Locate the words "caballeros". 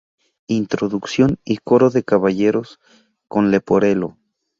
2.03-2.79